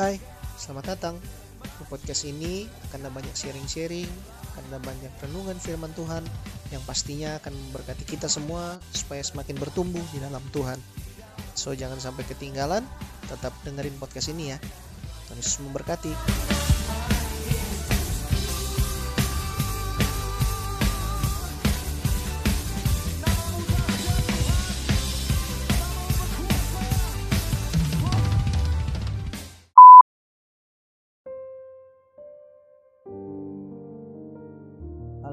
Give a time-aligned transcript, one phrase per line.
[0.00, 0.16] Hai,
[0.56, 1.20] selamat datang.
[1.60, 4.08] Di podcast ini akan ada banyak sharing-sharing,
[4.48, 6.24] akan ada banyak renungan firman Tuhan
[6.72, 10.80] yang pastinya akan memberkati kita semua supaya semakin bertumbuh di dalam Tuhan.
[11.52, 12.80] So jangan sampai ketinggalan,
[13.28, 14.58] tetap dengerin podcast ini ya.
[15.28, 16.16] Tuhan Yesus memberkati.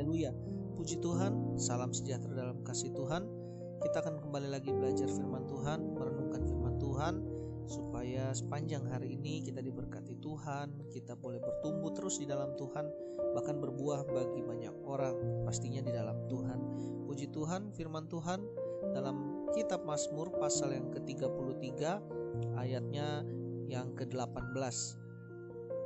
[0.00, 0.32] Haleluya.
[0.80, 3.20] Puji Tuhan, salam sejahtera dalam kasih Tuhan.
[3.84, 7.20] Kita akan kembali lagi belajar firman Tuhan, merenungkan firman Tuhan
[7.68, 12.88] supaya sepanjang hari ini kita diberkati Tuhan, kita boleh bertumbuh terus di dalam Tuhan,
[13.36, 16.58] bahkan berbuah bagi banyak orang, pastinya di dalam Tuhan.
[17.04, 18.40] Puji Tuhan, firman Tuhan
[18.96, 21.76] dalam kitab Mazmur pasal yang ke-33
[22.56, 23.20] ayatnya
[23.68, 24.56] yang ke-18.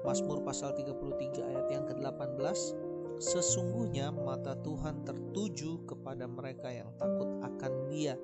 [0.07, 2.84] Mazmur pasal 33 ayat yang ke-18
[3.19, 8.19] Sesungguhnya mata Tuhan tertuju kepada mereka yang takut akan Dia,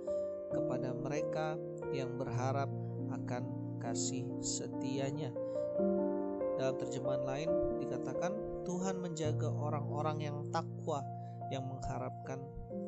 [0.50, 1.54] kepada mereka
[1.94, 2.68] yang berharap
[3.10, 3.42] akan
[3.78, 5.30] kasih setianya.
[6.60, 8.32] Dalam terjemahan lain dikatakan
[8.68, 11.00] Tuhan menjaga orang-orang yang takwa,
[11.48, 12.38] yang mengharapkan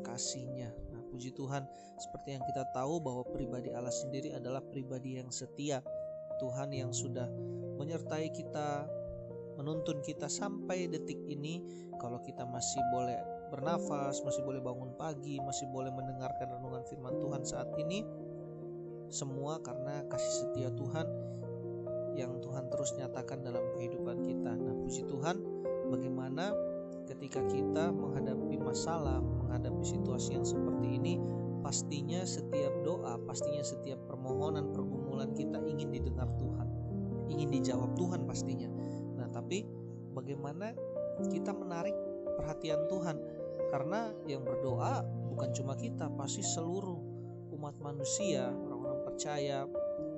[0.04, 0.70] kasihnya.
[0.92, 1.64] Nah, puji Tuhan,
[1.96, 5.80] seperti yang kita tahu bahwa pribadi Allah sendiri adalah pribadi yang setia.
[6.36, 7.30] Tuhan yang sudah
[7.80, 8.84] menyertai kita,
[9.56, 11.62] menuntun kita sampai detik ini.
[12.00, 13.18] Kalau kita masih boleh
[13.52, 18.02] bernafas, masih boleh bangun pagi, masih boleh mendengarkan renungan firman Tuhan saat ini
[19.12, 21.04] semua karena kasih setia Tuhan
[22.16, 24.56] yang Tuhan terus nyatakan dalam kehidupan kita.
[24.56, 25.36] Nah, puji Tuhan,
[25.92, 26.56] bagaimana
[27.04, 31.20] ketika kita menghadapi masalah, menghadapi situasi yang seperti ini,
[31.60, 36.68] pastinya setiap doa, pastinya setiap permohonan, pergumulan kita ingin didengar Tuhan,
[37.28, 38.72] ingin dijawab Tuhan pastinya
[39.32, 39.64] tapi
[40.12, 40.76] bagaimana
[41.32, 41.96] kita menarik
[42.38, 43.16] perhatian Tuhan?
[43.72, 45.00] Karena yang berdoa
[45.32, 47.00] bukan cuma kita pasti seluruh
[47.56, 49.64] umat manusia orang-orang percaya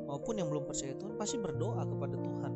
[0.04, 2.52] maupun yang belum percaya Tuhan pasti berdoa kepada Tuhan.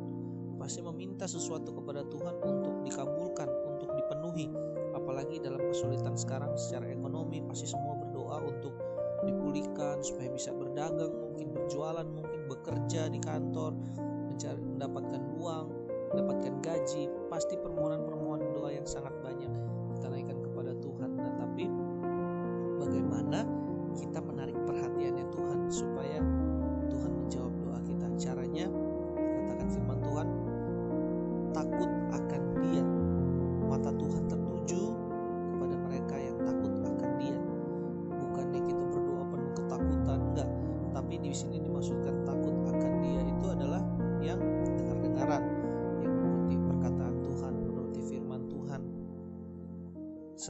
[0.59, 4.51] Pasti meminta sesuatu kepada Tuhan untuk dikabulkan untuk dipenuhi.
[4.93, 8.75] Apalagi dalam kesulitan sekarang secara ekonomi pasti semua berdoa untuk
[9.23, 13.75] dipulihkan supaya bisa berdagang mungkin berjualan mungkin bekerja di kantor
[14.31, 15.67] mencari mendapatkan uang
[16.11, 19.68] mendapatkan gaji, pasti permohonan-permohonan doa yang sangat banyak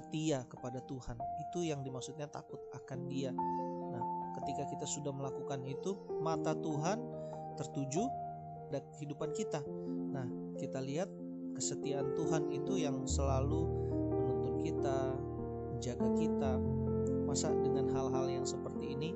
[0.09, 1.21] setia kepada Tuhan.
[1.45, 3.29] Itu yang dimaksudnya takut akan Dia.
[3.93, 4.03] Nah,
[4.41, 6.97] ketika kita sudah melakukan itu, mata Tuhan
[7.61, 8.09] tertuju
[8.73, 9.61] pada kehidupan kita.
[10.17, 10.25] Nah,
[10.57, 11.13] kita lihat
[11.53, 13.69] kesetiaan Tuhan itu yang selalu
[14.17, 15.13] menuntun kita,
[15.77, 16.53] menjaga kita.
[17.29, 19.13] Masa dengan hal-hal yang seperti ini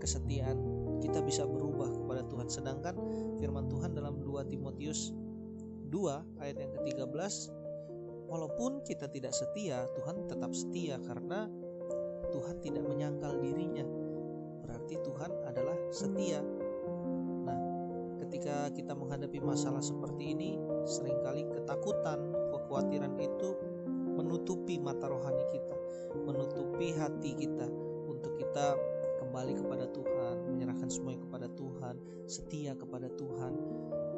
[0.00, 0.56] kesetiaan
[1.04, 2.48] kita bisa berubah kepada Tuhan.
[2.48, 2.96] Sedangkan
[3.36, 5.12] firman Tuhan dalam 2 Timotius
[5.92, 7.61] 2 ayat yang ke-13
[8.32, 11.52] Walaupun kita tidak setia, Tuhan tetap setia karena
[12.32, 13.84] Tuhan tidak menyangkal dirinya.
[14.64, 16.40] Berarti Tuhan adalah setia.
[17.44, 17.60] Nah,
[18.24, 20.56] ketika kita menghadapi masalah seperti ini,
[20.88, 23.52] sering kali ketakutan, kekhawatiran itu
[24.16, 25.76] menutupi mata rohani kita,
[26.24, 27.68] menutupi hati kita
[28.08, 28.80] untuk kita
[29.20, 31.94] kembali kepada Tuhan, menyerahkan semuanya kepada Tuhan,
[32.24, 33.52] setia kepada Tuhan.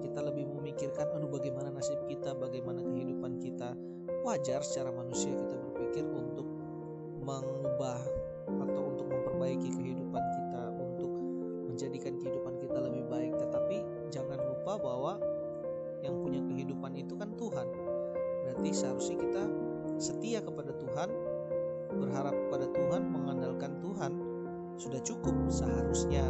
[0.07, 3.75] Kita lebih memikirkan, aduh bagaimana nasib kita, bagaimana kehidupan kita,
[4.25, 6.49] wajar secara manusia kita berpikir untuk
[7.21, 8.01] mengubah
[8.49, 11.13] atau untuk memperbaiki kehidupan kita untuk
[11.69, 13.33] menjadikan kehidupan kita lebih baik.
[13.37, 13.77] Tetapi
[14.09, 15.13] jangan lupa bahwa
[16.01, 17.69] yang punya kehidupan itu kan Tuhan.
[18.49, 19.45] Berarti seharusnya kita
[20.01, 21.09] setia kepada Tuhan
[21.95, 24.13] berharap kepada Tuhan mengandalkan Tuhan
[24.81, 26.25] sudah cukup seharusnya.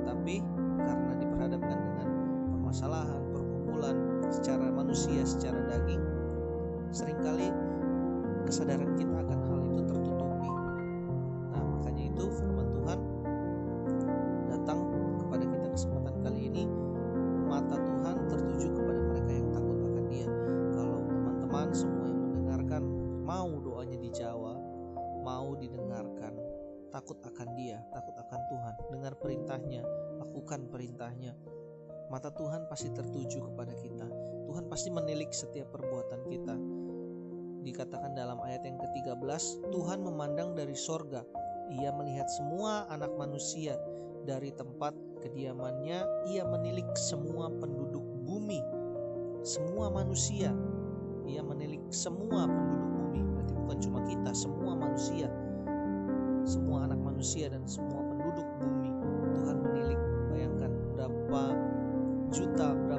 [0.00, 0.40] Tetapi
[0.80, 2.08] karena diperhadapkan dengan
[2.56, 3.96] permasalahan pergumulan
[4.32, 6.17] secara manusia secara daging
[6.88, 7.52] sering kali
[8.48, 10.50] kesadaran kita akan hal itu tertutupi.
[11.52, 12.98] Nah, makanya itu firman Tuhan
[14.48, 14.78] datang
[15.20, 16.64] kepada kita kesempatan kali ini
[17.48, 20.28] mata Tuhan tertuju kepada mereka yang takut akan Dia.
[20.72, 22.82] Kalau teman-teman semua yang mendengarkan
[23.24, 24.58] mau doanya dijawab,
[25.20, 26.32] mau didengarkan,
[26.88, 29.82] takut akan Dia, takut akan Tuhan, dengar perintahnya,
[30.20, 31.36] lakukan perintahnya.
[32.08, 34.08] mata Tuhan pasti tertuju kepada kita.
[34.48, 36.56] Tuhan pasti menilik setiap perbuatan kita.
[37.68, 41.20] Dikatakan dalam ayat yang ke-13, Tuhan memandang dari sorga.
[41.68, 43.76] Ia melihat semua anak manusia
[44.24, 46.32] dari tempat kediamannya.
[46.32, 48.64] Ia menilik semua penduduk bumi,
[49.44, 50.48] semua manusia.
[51.28, 53.20] Ia menilik semua penduduk bumi.
[53.20, 55.28] Berarti bukan cuma kita, semua manusia,
[56.48, 58.90] semua anak manusia dan semua penduduk bumi.
[59.36, 60.00] Tuhan menilik.
[60.32, 61.42] Bayangkan berapa
[62.32, 62.97] juta, berapa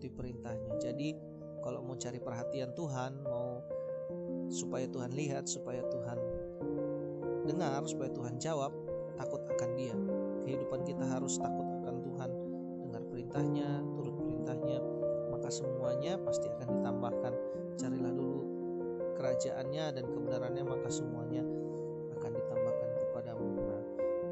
[0.00, 0.80] turuti perintahnya.
[0.80, 1.12] Jadi,
[1.60, 3.60] kalau mau cari perhatian Tuhan, mau
[4.48, 6.16] supaya Tuhan lihat, supaya Tuhan
[7.44, 8.72] dengar, supaya Tuhan jawab,
[9.20, 9.92] takut akan Dia.
[10.48, 12.30] Kehidupan kita harus takut akan Tuhan,
[12.88, 14.80] dengar perintahnya, turut perintahnya,
[15.28, 17.32] maka semuanya pasti akan ditambahkan
[17.76, 18.40] carilah dulu
[19.20, 21.44] kerajaannya dan kebenarannya maka semuanya
[22.16, 23.84] akan ditambahkan kepadamu nah,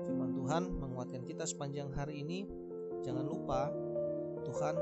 [0.08, 2.48] firman Tuhan menguatkan kita sepanjang hari ini
[3.04, 3.68] jangan lupa
[4.48, 4.74] Tuhan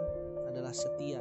[0.56, 1.20] adalah setia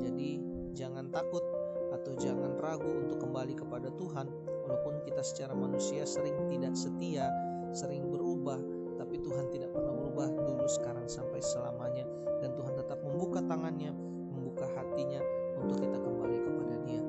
[0.00, 0.40] jadi
[0.72, 1.44] jangan takut
[1.92, 4.26] atau jangan ragu untuk kembali kepada Tuhan
[4.64, 7.28] walaupun kita secara manusia sering tidak setia
[7.76, 8.56] sering berubah
[8.96, 12.08] tapi Tuhan tidak pernah berubah dulu sekarang sampai selamanya
[12.40, 13.92] dan Tuhan tetap membuka tangannya
[14.32, 15.20] membuka hatinya
[15.60, 17.02] untuk kita kembali kepada Dia.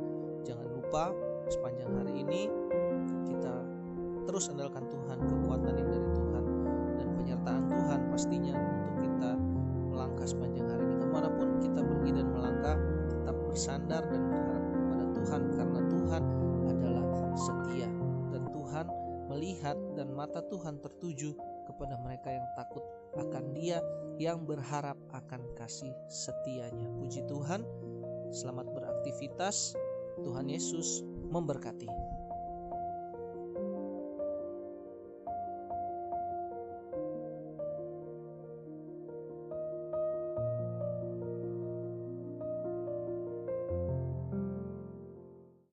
[0.46, 1.04] Jangan lupa
[1.50, 2.42] sepanjang hari ini
[3.30, 3.54] kita
[4.26, 6.44] terus andalkan Tuhan, kekuatan yang dari Tuhan
[6.98, 9.32] dan penyertaan Tuhan pastinya untuk kita
[9.94, 10.65] melangkah sepanjang
[11.66, 12.78] kita pergi dan melangkah
[13.10, 16.24] tetap bersandar dan berharap kepada Tuhan karena Tuhan
[16.70, 17.90] adalah setia
[18.30, 18.86] dan Tuhan
[19.34, 21.34] melihat dan mata Tuhan tertuju
[21.66, 22.86] kepada mereka yang takut
[23.18, 23.82] akan Dia
[24.22, 26.88] yang berharap akan kasih setianya.
[27.02, 27.66] Puji Tuhan.
[28.32, 29.74] Selamat beraktivitas.
[30.24, 31.90] Tuhan Yesus memberkati.